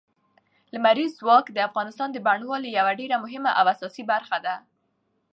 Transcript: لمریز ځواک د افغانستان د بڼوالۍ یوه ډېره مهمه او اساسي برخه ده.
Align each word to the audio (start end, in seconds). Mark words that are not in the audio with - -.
لمریز 0.73 1.11
ځواک 1.19 1.45
د 1.51 1.57
افغانستان 1.69 2.09
د 2.11 2.17
بڼوالۍ 2.25 2.69
یوه 2.79 2.91
ډېره 2.99 3.15
مهمه 3.23 3.51
او 3.59 3.65
اساسي 3.73 4.03
برخه 4.11 4.37
ده. 4.45 4.55